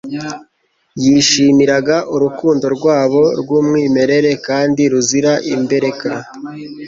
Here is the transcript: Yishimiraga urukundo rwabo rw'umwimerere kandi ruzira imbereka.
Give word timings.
Yishimiraga 1.03 1.97
urukundo 2.15 2.65
rwabo 2.75 3.21
rw'umwimerere 3.39 4.31
kandi 4.47 4.81
ruzira 4.91 5.31
imbereka. 5.53 6.09